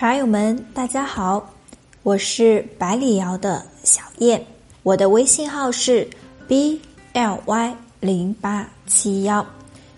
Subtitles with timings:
[0.00, 1.46] 茶友们，大家好，
[2.02, 4.42] 我是百里瑶的小燕，
[4.82, 6.08] 我的微信号是
[6.48, 6.80] b
[7.12, 9.46] l y 零八七幺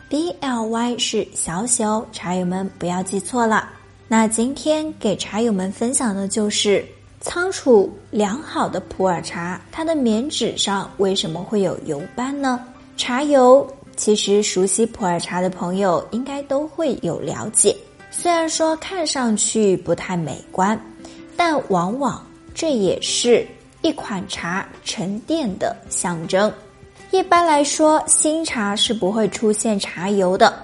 [0.09, 3.69] ，b l y 是小写哦，茶友们不要记错了。
[4.09, 6.85] 那今天给茶友们分享的就是
[7.21, 12.59] 仓储良好的普洱茶，它的棉纸上为什么会有油斑呢？
[12.97, 13.65] 茶油
[13.97, 17.77] 其实熟悉普洱茶的朋友应该都会有了解。
[18.15, 20.79] 虽然说看上去不太美观，
[21.35, 22.25] 但往往
[22.55, 23.45] 这也是
[23.81, 26.53] 一款茶沉淀的象征。
[27.11, 30.55] 一般来说，新茶是不会出现茶油的，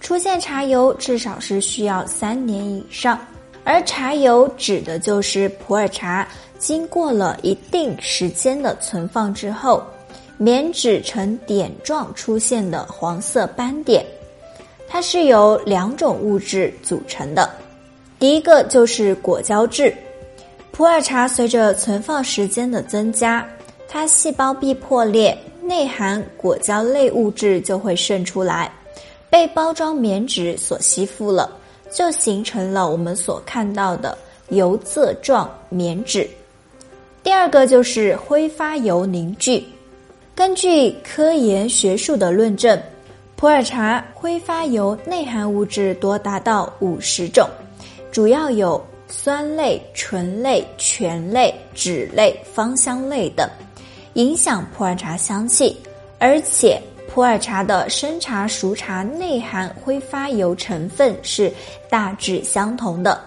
[0.00, 3.18] 出现茶油至少是需要三年以上。
[3.64, 6.26] 而茶油指的就是普洱茶
[6.58, 9.82] 经过了一定时间的存放之后，
[10.36, 14.04] 棉纸呈点状出现的黄色斑点。
[14.88, 17.48] 它是由两种物质组成的，
[18.18, 19.94] 第一个就是果胶质。
[20.72, 23.46] 普洱茶随着存放时间的增加，
[23.86, 28.72] 它细胞壁破裂，内含果胶类物质就会渗出来，
[29.28, 31.50] 被包装棉纸所吸附了，
[31.92, 34.16] 就形成了我们所看到的
[34.48, 36.28] 油渍状棉纸。
[37.22, 39.62] 第二个就是挥发油凝聚，
[40.34, 42.80] 根据科研学术的论证。
[43.38, 47.48] 普洱茶挥发油内含物质多达到五十种，
[48.10, 53.48] 主要有酸类、醇类、醛类、酯类、芳香类等，
[54.14, 55.76] 影响普洱茶香气。
[56.18, 61.48] 而且，普洱茶的生茶、熟茶内含挥发油成分是
[61.88, 63.20] 大致相同的，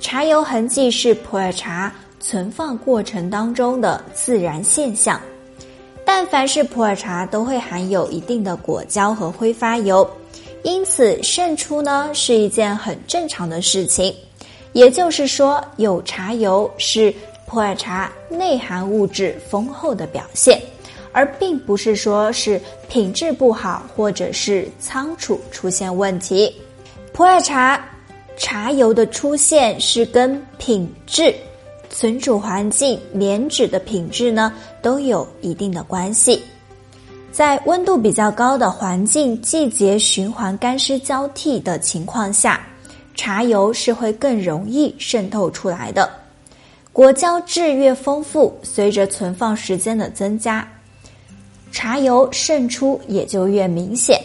[0.00, 5.20] 茶油痕迹是普洱茶存放过程当中的自然现象。
[6.14, 10.06] 但凡是普洱茶都会含有一定的果胶和挥发油，
[10.62, 14.14] 因此渗出呢是一件很正常的事情。
[14.74, 17.12] 也就是说，有茶油是
[17.46, 20.60] 普洱茶内含物质丰厚的表现，
[21.12, 22.60] 而并不是说是
[22.90, 26.54] 品质不好或者是仓储出现问题。
[27.14, 27.82] 普洱茶
[28.36, 31.34] 茶油的出现是跟品质。
[31.94, 34.50] 存储环境、棉纸的品质呢，
[34.82, 36.42] 都有一定的关系。
[37.30, 42.60] 在温度比较高的环境、季节循环干湿交替的情况下，
[43.14, 46.10] 茶油是会更容易渗透出来的。
[46.92, 50.68] 果胶质越丰富，随着存放时间的增加，
[51.70, 54.20] 茶油渗出也就越明显。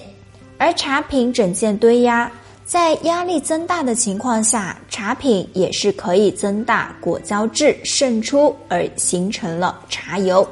[0.58, 2.30] 而茶品整件堆压。
[2.68, 10.46] 在压力增大的情况下，茶品也是可以增大果胶质渗出，而形成了茶油。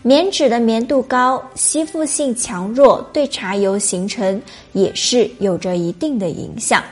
[0.00, 4.40] 棉纸的棉度高，吸附性强弱，对茶油形成
[4.72, 6.82] 也是有着一定的影响。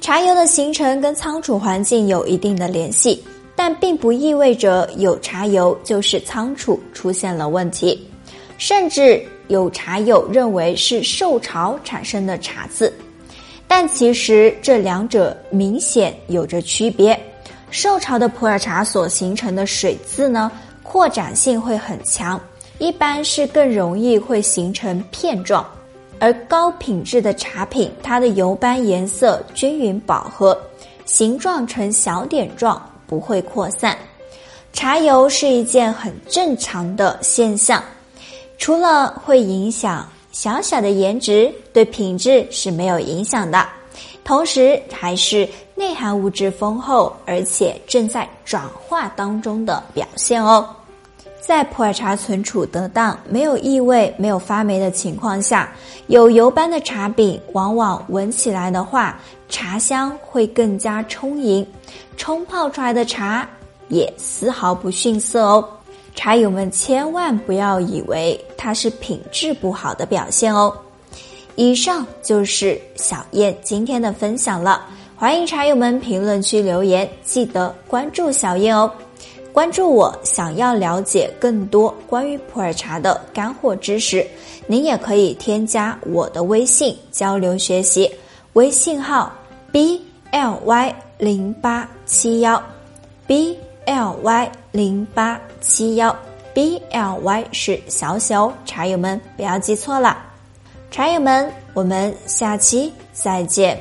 [0.00, 3.22] 茶油的形成跟仓储环境有一定的联系，
[3.54, 8.08] 但并不意味着有茶油就是仓储出现了问题，
[8.56, 12.90] 甚至有茶友认为是受潮产生的茶渍。
[13.68, 17.18] 但其实这两者明显有着区别。
[17.70, 20.50] 受潮的普洱茶所形成的水渍呢，
[20.82, 22.40] 扩展性会很强，
[22.78, 25.64] 一般是更容易会形成片状；
[26.20, 30.56] 而高品质的茶品，它的油斑颜色均匀饱和，
[31.04, 33.98] 形状呈小点状，不会扩散。
[34.72, 37.82] 茶油是一件很正常的现象，
[38.58, 40.08] 除了会影响。
[40.38, 43.66] 小小的颜值对品质是没有影响的，
[44.22, 50.68] 同时还是内含物质丰厚，而且正在转化当中的表现哦。
[51.40, 55.72] 在普洱茶存储得当、没有异味、没有发霉的情况下，
[56.08, 61.66] 有油斑的茶饼往往闻起来的话，茶香会更加充盈，
[62.18, 63.48] 冲泡出来的茶
[63.88, 65.66] 也丝毫不逊色哦。
[66.16, 70.76] 茶友们千万不要以为它是品质不好的表现哦。
[71.54, 74.84] 以上就是小燕今天的分享了，
[75.14, 78.90] 欢迎茶友们评论区留言，记得关注小燕哦。
[79.52, 84.26] 关注我，想要了解更多关于普洱茶的干货知识，
[84.66, 88.10] 您也可以添加我的微信交流学习，
[88.54, 89.32] 微信号
[89.70, 92.62] b l y 零八七幺
[93.26, 93.56] b。
[93.86, 96.14] L Y 零八七幺
[96.52, 100.16] B L Y 是小小茶友们不要记错了，
[100.90, 103.80] 茶友们，我们下期再见。